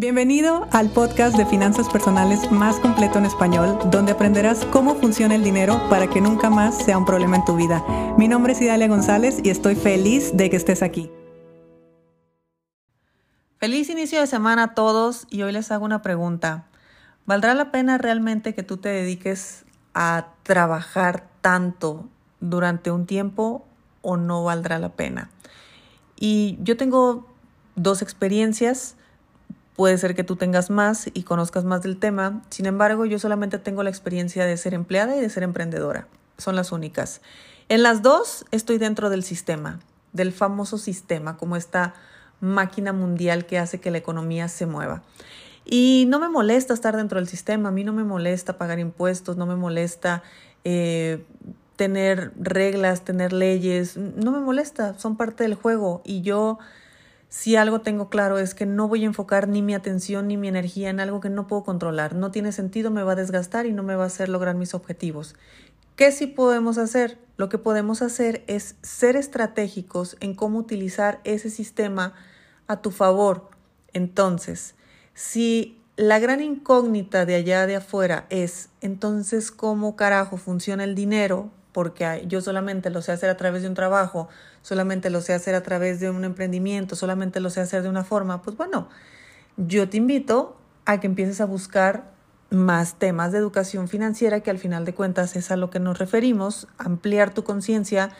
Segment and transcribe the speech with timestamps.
[0.00, 5.44] Bienvenido al podcast de finanzas personales más completo en español, donde aprenderás cómo funciona el
[5.44, 7.84] dinero para que nunca más sea un problema en tu vida.
[8.16, 11.10] Mi nombre es Idalia González y estoy feliz de que estés aquí.
[13.58, 16.64] Feliz inicio de semana a todos y hoy les hago una pregunta.
[17.26, 22.08] ¿Valdrá la pena realmente que tú te dediques a trabajar tanto
[22.40, 23.66] durante un tiempo
[24.00, 25.28] o no valdrá la pena?
[26.18, 27.26] Y yo tengo
[27.76, 28.96] dos experiencias
[29.80, 32.42] Puede ser que tú tengas más y conozcas más del tema.
[32.50, 36.06] Sin embargo, yo solamente tengo la experiencia de ser empleada y de ser emprendedora.
[36.36, 37.22] Son las únicas.
[37.70, 39.80] En las dos estoy dentro del sistema,
[40.12, 41.94] del famoso sistema, como esta
[42.42, 45.02] máquina mundial que hace que la economía se mueva.
[45.64, 49.38] Y no me molesta estar dentro del sistema, a mí no me molesta pagar impuestos,
[49.38, 50.22] no me molesta
[50.64, 51.24] eh,
[51.76, 56.58] tener reglas, tener leyes, no me molesta, son parte del juego y yo
[57.30, 60.48] si algo tengo claro es que no voy a enfocar ni mi atención ni mi
[60.48, 62.16] energía en algo que no puedo controlar.
[62.16, 64.74] No tiene sentido, me va a desgastar y no me va a hacer lograr mis
[64.74, 65.36] objetivos.
[65.94, 67.18] ¿Qué sí podemos hacer?
[67.36, 72.14] Lo que podemos hacer es ser estratégicos en cómo utilizar ese sistema
[72.66, 73.48] a tu favor.
[73.92, 74.74] Entonces,
[75.14, 81.52] si la gran incógnita de allá de afuera es entonces cómo carajo funciona el dinero,
[81.72, 84.28] porque yo solamente lo sé hacer a través de un trabajo,
[84.62, 88.04] solamente lo sé hacer a través de un emprendimiento, solamente lo sé hacer de una
[88.04, 88.88] forma, pues bueno,
[89.56, 92.10] yo te invito a que empieces a buscar
[92.50, 95.98] más temas de educación financiera, que al final de cuentas es a lo que nos
[95.98, 98.10] referimos, ampliar tu conciencia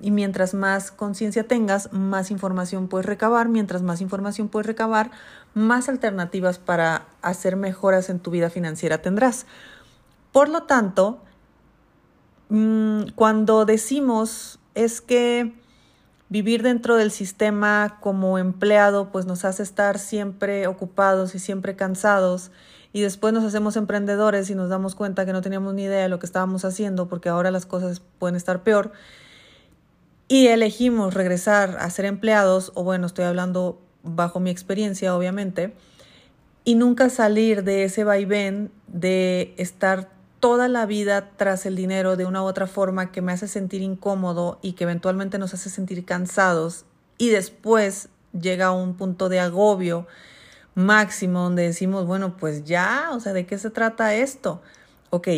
[0.00, 5.10] y mientras más conciencia tengas, más información puedes recabar, mientras más información puedes recabar,
[5.54, 9.46] más alternativas para hacer mejoras en tu vida financiera tendrás.
[10.32, 11.20] Por lo tanto,
[12.50, 15.54] mm, cuando decimos es que
[16.28, 22.52] vivir dentro del sistema como empleado pues nos hace estar siempre ocupados y siempre cansados
[22.92, 26.08] y después nos hacemos emprendedores y nos damos cuenta que no teníamos ni idea de
[26.08, 28.92] lo que estábamos haciendo porque ahora las cosas pueden estar peor
[30.28, 35.74] y elegimos regresar a ser empleados o bueno, estoy hablando bajo mi experiencia obviamente
[36.64, 42.24] y nunca salir de ese vaivén de estar toda la vida tras el dinero de
[42.24, 46.04] una u otra forma que me hace sentir incómodo y que eventualmente nos hace sentir
[46.06, 46.86] cansados
[47.18, 50.06] y después llega un punto de agobio
[50.74, 54.62] máximo donde decimos, bueno, pues ya, o sea, ¿de qué se trata esto?
[55.10, 55.28] Ok,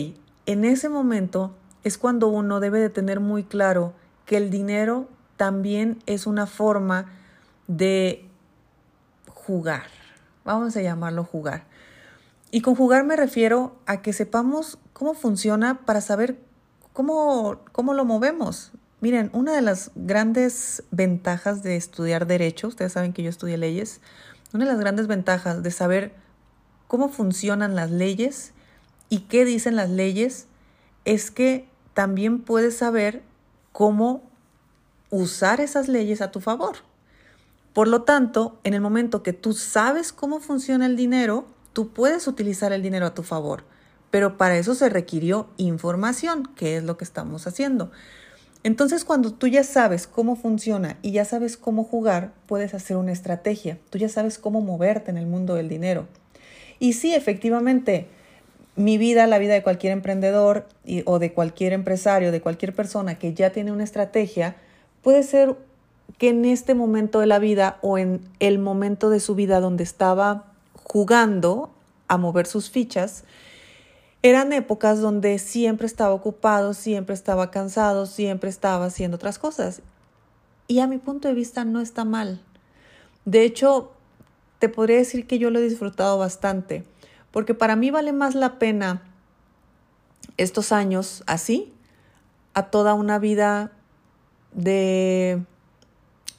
[0.47, 3.95] en ese momento es cuando uno debe de tener muy claro
[4.27, 7.07] que el dinero también es una forma
[7.67, 8.29] de
[9.27, 9.87] jugar,
[10.45, 11.72] vamos a llamarlo jugar.
[12.55, 16.39] Y con jugar me refiero a que sepamos cómo funciona para saber
[16.93, 18.73] cómo, cómo lo movemos.
[19.01, 24.03] Miren, una de las grandes ventajas de estudiar derecho, ustedes saben que yo estudié leyes,
[24.53, 26.15] una de las grandes ventajas de saber
[26.89, 28.53] cómo funcionan las leyes
[29.09, 30.47] y qué dicen las leyes
[31.07, 33.23] es que también puedes saber
[33.73, 34.23] cómo
[35.09, 36.77] usar esas leyes a tu favor.
[37.73, 42.27] Por lo tanto, en el momento que tú sabes cómo funciona el dinero, tú puedes
[42.27, 43.65] utilizar el dinero a tu favor,
[44.11, 47.91] pero para eso se requirió información, que es lo que estamos haciendo.
[48.65, 53.11] Entonces, cuando tú ya sabes cómo funciona y ya sabes cómo jugar, puedes hacer una
[53.11, 53.79] estrategia.
[53.91, 56.07] Tú ya sabes cómo moverte en el mundo del dinero.
[56.79, 58.07] Y sí, efectivamente,
[58.77, 60.69] mi vida, la vida de cualquier emprendedor
[61.07, 64.57] o de cualquier empresario, de cualquier persona que ya tiene una estrategia,
[65.03, 65.57] puede ser
[66.19, 69.83] que en este momento de la vida o en el momento de su vida donde
[69.83, 70.52] estaba
[70.93, 71.71] jugando
[72.07, 73.25] a mover sus fichas,
[74.23, 79.81] eran épocas donde siempre estaba ocupado, siempre estaba cansado, siempre estaba haciendo otras cosas.
[80.69, 82.43] Y a mi punto de vista no está mal.
[83.25, 83.93] De hecho,
[84.59, 86.85] te podría decir que yo lo he disfrutado bastante,
[87.31, 89.01] porque para mí vale más la pena
[90.37, 91.73] estos años así
[92.53, 93.73] a toda una vida
[94.53, 95.43] de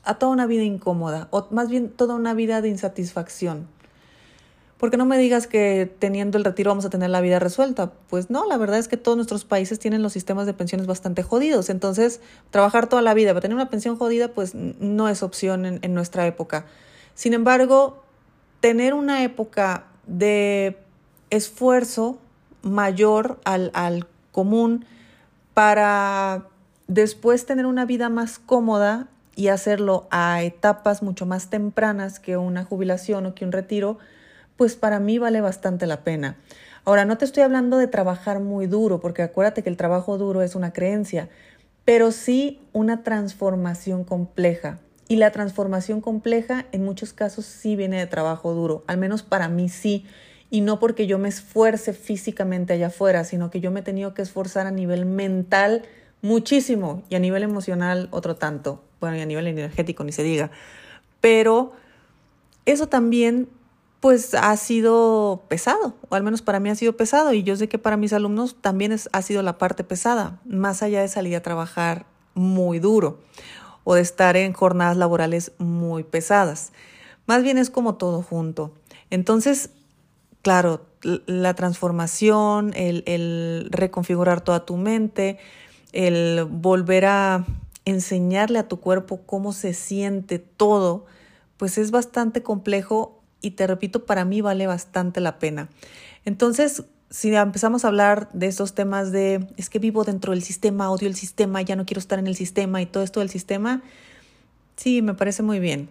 [0.03, 3.67] a toda una vida incómoda o más bien toda una vida de insatisfacción.
[4.83, 7.93] Porque no me digas que teniendo el retiro vamos a tener la vida resuelta.
[8.09, 11.23] Pues no, la verdad es que todos nuestros países tienen los sistemas de pensiones bastante
[11.23, 11.69] jodidos.
[11.69, 12.19] Entonces,
[12.51, 16.27] trabajar toda la vida para tener una pensión jodida, pues no es opción en, nuestra
[16.27, 16.65] época.
[17.15, 18.03] Sin embargo,
[18.59, 20.77] tener una época de
[21.29, 22.17] esfuerzo
[22.61, 24.83] mayor al, al común
[25.53, 26.49] para
[26.89, 29.07] después tener una vida más cómoda
[29.37, 33.97] y hacerlo a etapas mucho más tempranas que una jubilación o que un retiro,
[34.63, 36.37] pues para mí vale bastante la pena.
[36.85, 40.41] Ahora, no te estoy hablando de trabajar muy duro, porque acuérdate que el trabajo duro
[40.41, 41.27] es una creencia,
[41.83, 44.79] pero sí una transformación compleja.
[45.09, 49.49] Y la transformación compleja en muchos casos sí viene de trabajo duro, al menos para
[49.49, 50.05] mí sí.
[50.49, 54.13] Y no porque yo me esfuerce físicamente allá afuera, sino que yo me he tenido
[54.13, 55.81] que esforzar a nivel mental
[56.21, 58.81] muchísimo y a nivel emocional otro tanto.
[59.01, 60.51] Bueno, y a nivel energético ni se diga.
[61.19, 61.73] Pero
[62.65, 63.49] eso también
[64.03, 67.69] pues ha sido pesado, o al menos para mí ha sido pesado, y yo sé
[67.69, 71.37] que para mis alumnos también es, ha sido la parte pesada, más allá de salir
[71.37, 73.21] a trabajar muy duro
[73.85, 76.73] o de estar en jornadas laborales muy pesadas.
[77.27, 78.73] Más bien es como todo junto.
[79.09, 79.69] Entonces,
[80.41, 85.37] claro, la transformación, el, el reconfigurar toda tu mente,
[85.93, 87.45] el volver a
[87.85, 91.05] enseñarle a tu cuerpo cómo se siente todo,
[91.55, 95.69] pues es bastante complejo y te repito, para mí vale bastante la pena.
[96.25, 100.89] Entonces, si empezamos a hablar de estos temas de es que vivo dentro del sistema,
[100.89, 103.83] odio el sistema, ya no quiero estar en el sistema y todo esto del sistema,
[104.77, 105.89] sí, me parece muy bien.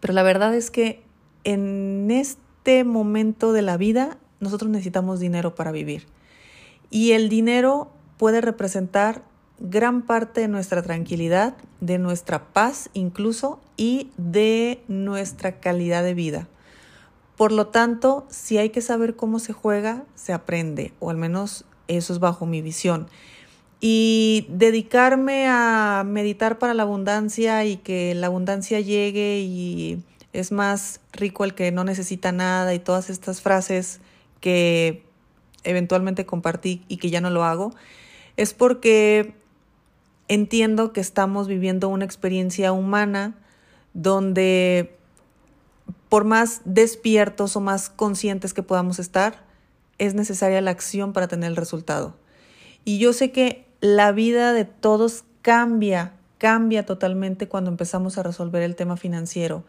[0.00, 1.02] Pero la verdad es que
[1.44, 6.06] en este momento de la vida nosotros necesitamos dinero para vivir.
[6.90, 9.22] Y el dinero puede representar
[9.58, 16.48] gran parte de nuestra tranquilidad, de nuestra paz incluso y de nuestra calidad de vida.
[17.36, 21.64] Por lo tanto, si hay que saber cómo se juega, se aprende, o al menos
[21.88, 23.08] eso es bajo mi visión.
[23.80, 30.02] Y dedicarme a meditar para la abundancia y que la abundancia llegue y
[30.34, 34.00] es más rico el que no necesita nada y todas estas frases
[34.40, 35.02] que
[35.64, 37.72] eventualmente compartí y que ya no lo hago,
[38.36, 39.34] es porque
[40.30, 43.34] entiendo que estamos viviendo una experiencia humana
[43.94, 44.96] donde
[46.08, 49.42] por más despiertos o más conscientes que podamos estar,
[49.98, 52.14] es necesaria la acción para tener el resultado.
[52.84, 58.62] Y yo sé que la vida de todos cambia, cambia totalmente cuando empezamos a resolver
[58.62, 59.64] el tema financiero.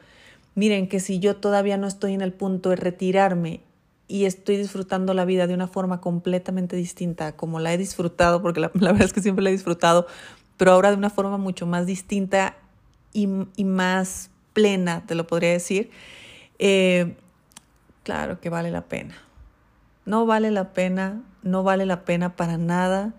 [0.54, 3.62] Miren que si yo todavía no estoy en el punto de retirarme
[4.08, 8.60] y estoy disfrutando la vida de una forma completamente distinta como la he disfrutado, porque
[8.60, 10.06] la, la verdad es que siempre la he disfrutado,
[10.62, 12.56] pero ahora de una forma mucho más distinta
[13.14, 15.90] y, más plena, te lo podría decir,
[16.60, 17.16] eh,
[18.04, 19.16] claro que vale la pena.
[20.06, 23.16] No vale la pena, no vale la pena para nada,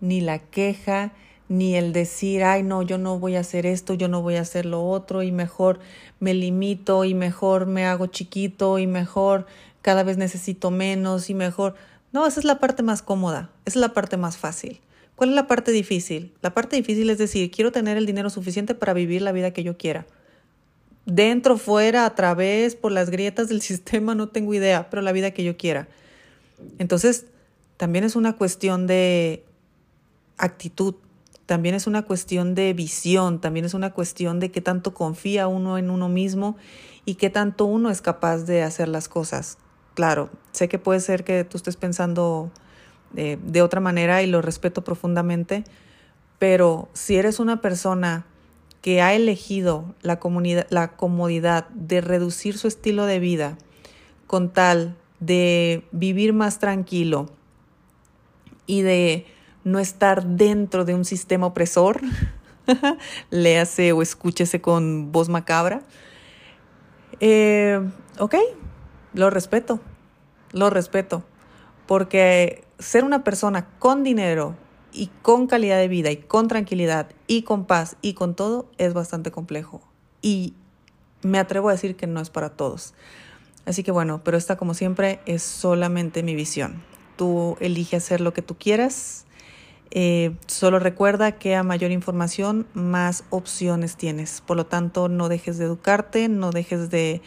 [0.00, 1.10] ni la queja,
[1.48, 4.42] ni el decir, ay, no, yo no voy a hacer esto, yo no voy a
[4.42, 5.80] hacer lo otro, y mejor
[6.20, 9.46] me limito, y mejor me hago chiquito, y mejor
[9.82, 11.74] cada vez necesito menos, y mejor.
[12.12, 14.80] No, esa es la parte más cómoda, esa es la parte más fácil.
[15.16, 16.32] ¿Cuál es la parte difícil?
[16.42, 19.64] La parte difícil es decir, quiero tener el dinero suficiente para vivir la vida que
[19.64, 20.06] yo quiera.
[21.06, 25.30] Dentro, fuera, a través, por las grietas del sistema, no tengo idea, pero la vida
[25.30, 25.88] que yo quiera.
[26.78, 27.26] Entonces,
[27.78, 29.44] también es una cuestión de
[30.36, 30.94] actitud,
[31.46, 35.78] también es una cuestión de visión, también es una cuestión de qué tanto confía uno
[35.78, 36.56] en uno mismo
[37.04, 39.58] y qué tanto uno es capaz de hacer las cosas.
[39.94, 42.50] Claro, sé que puede ser que tú estés pensando
[43.16, 45.64] de otra manera y lo respeto profundamente,
[46.38, 48.26] pero si eres una persona
[48.82, 50.20] que ha elegido la,
[50.68, 53.58] la comodidad de reducir su estilo de vida
[54.26, 57.30] con tal de vivir más tranquilo
[58.66, 59.26] y de
[59.64, 62.00] no estar dentro de un sistema opresor,
[63.30, 65.82] léase o escúchese con voz macabra,
[67.20, 67.80] eh,
[68.18, 68.34] ok,
[69.14, 69.80] lo respeto,
[70.52, 71.24] lo respeto,
[71.86, 74.56] porque ser una persona con dinero
[74.92, 78.94] y con calidad de vida y con tranquilidad y con paz y con todo es
[78.94, 79.82] bastante complejo.
[80.22, 80.54] Y
[81.22, 82.94] me atrevo a decir que no es para todos.
[83.66, 86.82] Así que bueno, pero esta como siempre es solamente mi visión.
[87.16, 89.26] Tú elige hacer lo que tú quieras.
[89.90, 94.40] Eh, solo recuerda que a mayor información, más opciones tienes.
[94.40, 97.22] Por lo tanto, no dejes de educarte, no dejes de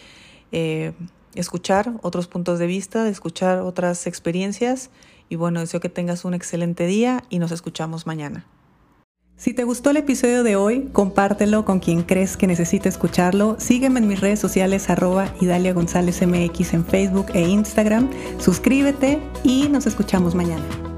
[0.51, 0.93] eh,
[1.35, 4.89] escuchar otros puntos de vista, de escuchar otras experiencias
[5.29, 8.45] y bueno, deseo que tengas un excelente día y nos escuchamos mañana.
[9.39, 13.55] Si te gustó el episodio de hoy, compártelo con quien crees que necesite escucharlo.
[13.57, 18.09] Sígueme en mis redes sociales arroba Idalia González MX en Facebook e Instagram.
[18.38, 20.88] Suscríbete y nos escuchamos mañana.